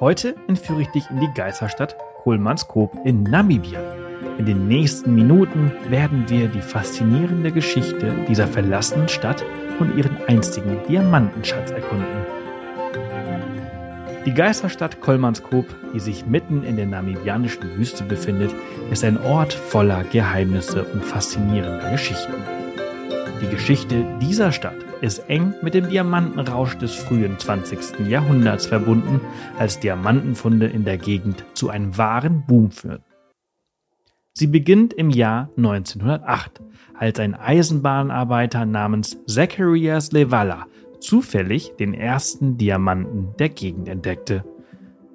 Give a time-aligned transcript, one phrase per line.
[0.00, 3.80] Heute entführe ich dich in die Geisterstadt Kolmanskop in Namibia.
[4.38, 9.44] In den nächsten Minuten werden wir die faszinierende Geschichte dieser verlassenen Stadt
[9.78, 12.06] und ihren einstigen Diamantenschatz erkunden.
[14.24, 18.54] Die Geisterstadt Kolmanskop, die sich mitten in der namibianischen Wüste befindet,
[18.90, 22.59] ist ein Ort voller Geheimnisse und faszinierender Geschichten.
[23.40, 28.06] Die Geschichte dieser Stadt ist eng mit dem Diamantenrausch des frühen 20.
[28.06, 29.20] Jahrhunderts verbunden,
[29.58, 33.04] als Diamantenfunde in der Gegend zu einem wahren Boom führten.
[34.34, 36.60] Sie beginnt im Jahr 1908,
[36.94, 40.66] als ein Eisenbahnarbeiter namens Zacharias Levala
[41.00, 44.44] zufällig den ersten Diamanten der Gegend entdeckte.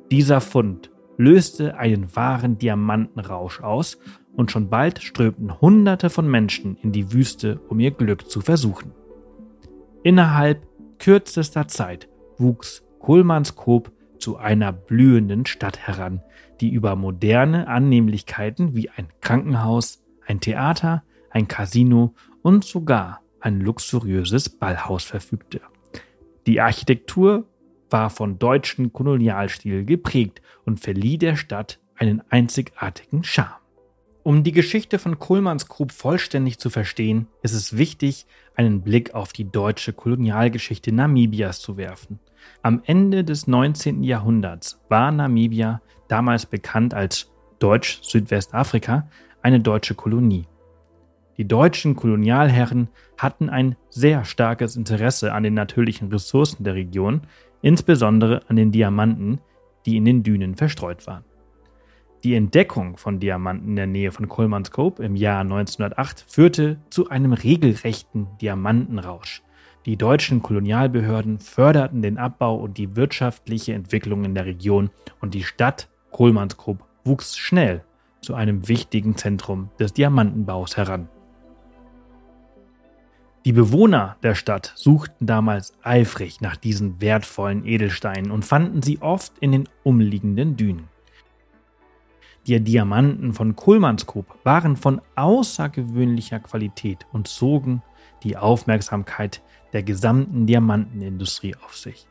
[0.09, 3.99] Dieser Fund löste einen wahren Diamantenrausch aus
[4.35, 8.91] und schon bald strömten Hunderte von Menschen in die Wüste, um ihr Glück zu versuchen.
[10.03, 10.67] Innerhalb
[10.99, 12.07] kürzester Zeit
[12.37, 16.21] wuchs Kohlmannskop zu einer blühenden Stadt heran,
[16.61, 24.49] die über moderne Annehmlichkeiten wie ein Krankenhaus, ein Theater, ein Casino und sogar ein luxuriöses
[24.49, 25.61] Ballhaus verfügte.
[26.47, 27.45] Die Architektur
[27.89, 33.64] war von deutschen Kolonialstil geprägt und verlieh der Stadt einen einzigartigen Charme.
[34.25, 38.25] Um die Geschichte von Kohlmannsgrub vollständig zu verstehen, ist es wichtig,
[38.55, 42.19] einen Blick auf die deutsche Kolonialgeschichte Namibias zu werfen.
[42.63, 44.01] Am Ende des 19.
[44.01, 49.07] Jahrhunderts war Namibia, damals bekannt als Deutsch-Südwestafrika,
[49.43, 50.47] eine deutsche Kolonie.
[51.37, 57.21] Die deutschen Kolonialherren hatten ein sehr starkes Interesse an den natürlichen Ressourcen der Region,
[57.61, 59.39] insbesondere an den Diamanten,
[59.85, 61.25] die in den Dünen verstreut waren.
[62.25, 67.33] Die Entdeckung von Diamanten in der Nähe von Kolmanskop im Jahr 1908 führte zu einem
[67.33, 69.43] regelrechten Diamantenrausch.
[69.85, 74.89] Die deutschen Kolonialbehörden förderten den Abbau und die wirtschaftliche Entwicklung in der Region
[75.21, 77.83] und die Stadt Kolmanskop wuchs schnell
[78.21, 81.07] zu einem wichtigen Zentrum des Diamantenbaus heran.
[83.45, 89.37] Die Bewohner der Stadt suchten damals eifrig nach diesen wertvollen Edelsteinen und fanden sie oft
[89.37, 90.94] in den umliegenden Dünen.
[92.47, 97.81] Die Diamanten von Kohlmannskop waren von außergewöhnlicher Qualität und zogen
[98.21, 99.41] die Aufmerksamkeit
[99.73, 102.07] der gesamten Diamantenindustrie auf sich.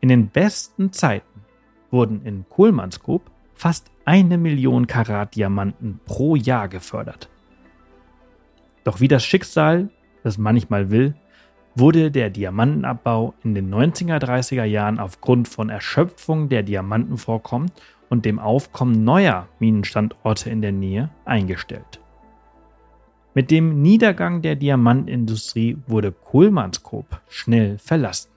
[0.00, 1.40] In den besten Zeiten
[1.90, 7.28] wurden in Kohlmannskop fast eine Million Karat Diamanten pro Jahr gefördert.
[8.84, 9.90] Doch wie das Schicksal
[10.22, 11.16] es manchmal will,
[11.74, 17.72] wurde der Diamantenabbau in den 90er, 30er Jahren aufgrund von Erschöpfung der Diamantenvorkommen
[18.10, 22.00] und dem Aufkommen neuer Minenstandorte in der Nähe eingestellt.
[23.32, 28.30] Mit dem Niedergang der Diamantindustrie wurde Kohlmannskop schnell verlassen.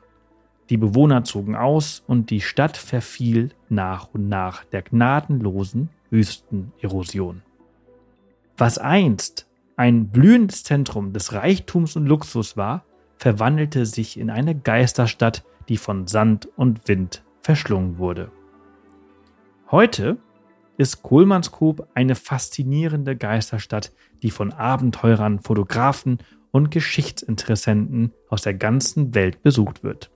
[0.69, 7.41] Die Bewohner zogen aus und die Stadt verfiel nach und nach der gnadenlosen Wüstenerosion.
[8.55, 12.85] Was einst ein blühendes Zentrum des Reichtums und Luxus war,
[13.17, 18.31] verwandelte sich in eine Geisterstadt, die von Sand und Wind verschlungen wurde.
[19.73, 20.19] Heute
[20.77, 23.91] ist Kohlmannskop eine faszinierende Geisterstadt,
[24.21, 26.19] die von Abenteurern, Fotografen
[26.51, 30.11] und Geschichtsinteressenten aus der ganzen Welt besucht wird.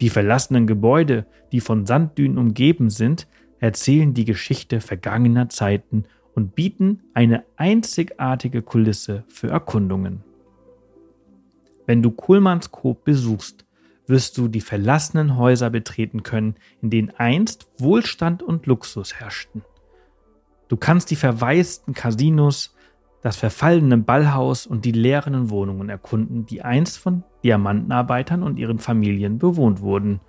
[0.00, 3.28] Die verlassenen Gebäude, die von Sanddünen umgeben sind,
[3.58, 6.04] erzählen die Geschichte vergangener Zeiten
[6.34, 10.24] und bieten eine einzigartige Kulisse für Erkundungen.
[11.84, 13.65] Wenn du Kohlmannskop besuchst,
[14.06, 19.62] wirst du die verlassenen Häuser betreten können, in denen einst Wohlstand und Luxus herrschten.
[20.68, 22.74] Du kannst die verwaisten Casinos,
[23.22, 29.38] das verfallene Ballhaus und die leeren Wohnungen erkunden, die einst von Diamantenarbeitern und ihren Familien
[29.38, 30.20] bewohnt wurden.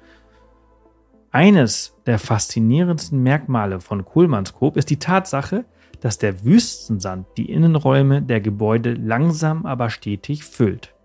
[1.32, 5.66] Eines der faszinierendsten Merkmale von Kohlmannskop ist die Tatsache,
[6.00, 10.96] dass der Wüstensand die Innenräume der Gebäude langsam aber stetig füllt.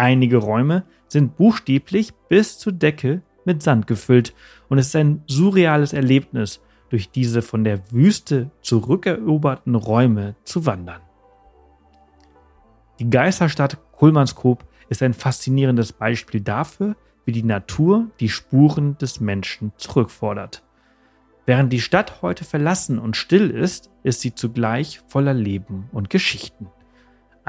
[0.00, 4.34] Einige Räume sind buchstäblich bis zur Decke mit Sand gefüllt
[4.70, 11.02] und es ist ein surreales Erlebnis, durch diese von der Wüste zurückeroberten Räume zu wandern.
[12.98, 19.70] Die Geisterstadt Kulmanskop ist ein faszinierendes Beispiel dafür, wie die Natur die Spuren des Menschen
[19.76, 20.62] zurückfordert.
[21.44, 26.68] Während die Stadt heute verlassen und still ist, ist sie zugleich voller Leben und Geschichten.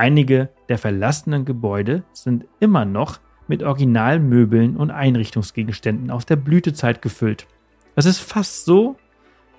[0.01, 7.45] Einige der verlassenen Gebäude sind immer noch mit Originalmöbeln und Einrichtungsgegenständen aus der Blütezeit gefüllt.
[7.95, 8.95] Es ist fast so,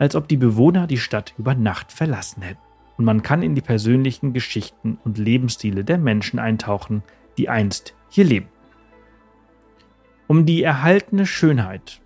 [0.00, 2.58] als ob die Bewohner die Stadt über Nacht verlassen hätten.
[2.96, 7.04] Und man kann in die persönlichen Geschichten und Lebensstile der Menschen eintauchen,
[7.38, 8.48] die einst hier leben.
[10.26, 12.01] Um die erhaltene Schönheit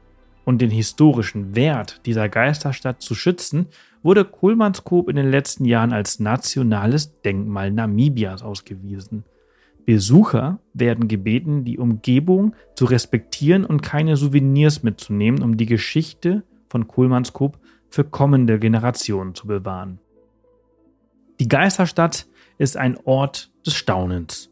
[0.46, 3.66] und den historischen Wert dieser Geisterstadt zu schützen,
[4.02, 9.24] wurde Kulmanskop in den letzten Jahren als nationales Denkmal Namibias ausgewiesen.
[9.84, 16.86] Besucher werden gebeten, die Umgebung zu respektieren und keine Souvenirs mitzunehmen, um die Geschichte von
[16.86, 17.58] Kulmanskop
[17.88, 19.98] für kommende Generationen zu bewahren.
[21.40, 22.26] Die Geisterstadt
[22.56, 24.50] ist ein Ort des Staunens,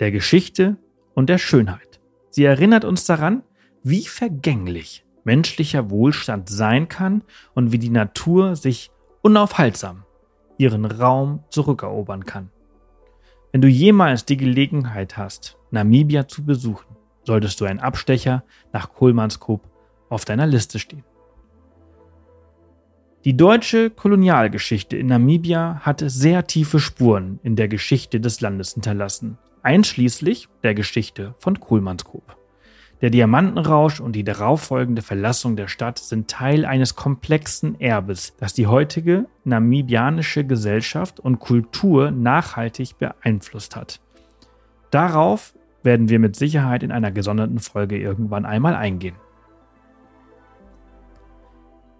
[0.00, 0.76] der Geschichte
[1.14, 2.00] und der Schönheit.
[2.30, 3.42] Sie erinnert uns daran,
[3.84, 7.22] wie vergänglich menschlicher Wohlstand sein kann
[7.54, 8.90] und wie die Natur sich
[9.20, 10.04] unaufhaltsam
[10.56, 12.48] ihren Raum zurückerobern kann.
[13.52, 18.42] Wenn du jemals die Gelegenheit hast, Namibia zu besuchen, solltest du ein Abstecher
[18.72, 19.68] nach Kohlmannskop
[20.08, 21.04] auf deiner Liste stehen.
[23.26, 29.36] Die deutsche Kolonialgeschichte in Namibia hat sehr tiefe Spuren in der Geschichte des Landes hinterlassen,
[29.62, 32.38] einschließlich der Geschichte von Kohlmannskop.
[33.00, 38.66] Der Diamantenrausch und die darauffolgende Verlassung der Stadt sind Teil eines komplexen Erbes, das die
[38.66, 44.00] heutige namibianische Gesellschaft und Kultur nachhaltig beeinflusst hat.
[44.90, 45.54] Darauf
[45.84, 49.14] werden wir mit Sicherheit in einer gesonderten Folge irgendwann einmal eingehen.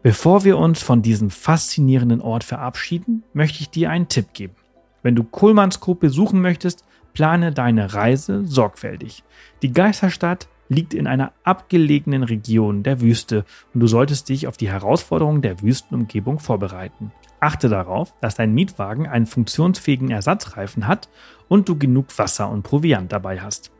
[0.02, 4.54] Bevor wir uns von diesem faszinierenden Ort verabschieden, möchte ich dir einen Tipp geben.
[5.02, 9.22] Wenn du Kohlmannskop besuchen möchtest, plane deine Reise sorgfältig.
[9.62, 13.44] Die Geisterstadt liegt in einer abgelegenen Region der Wüste
[13.74, 17.12] und du solltest dich auf die Herausforderungen der Wüstenumgebung vorbereiten.
[17.40, 21.08] Achte darauf, dass dein Mietwagen einen funktionsfähigen Ersatzreifen hat
[21.48, 23.70] und du genug Wasser und Proviant dabei hast.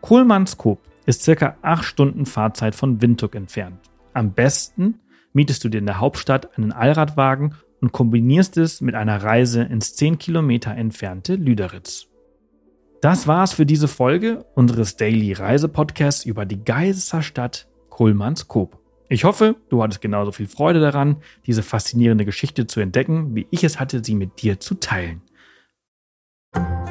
[0.00, 3.78] Kohlmannskop ist circa 8 Stunden Fahrzeit von Windhoek entfernt.
[4.12, 5.00] Am besten
[5.32, 9.94] mietest du dir in der Hauptstadt einen Allradwagen und kombinierst es mit einer Reise ins
[9.94, 12.08] 10 Kilometer entfernte Lüderitz.
[13.06, 18.80] Das war's für diese Folge unseres Daily Reise-Podcasts über die Geisterstadt Kohlmannskop.
[19.08, 23.62] Ich hoffe, du hattest genauso viel Freude daran, diese faszinierende Geschichte zu entdecken, wie ich
[23.62, 25.22] es hatte, sie mit dir zu teilen.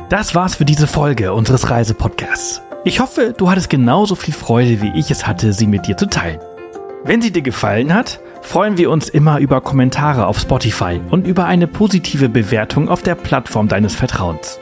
[0.08, 2.62] Das war's für diese Folge unseres Reisepodcasts.
[2.86, 6.06] Ich hoffe, du hattest genauso viel Freude, wie ich es hatte, sie mit dir zu
[6.06, 6.40] teilen.
[7.04, 11.44] Wenn sie dir gefallen hat, freuen wir uns immer über Kommentare auf Spotify und über
[11.44, 14.62] eine positive Bewertung auf der Plattform deines Vertrauens.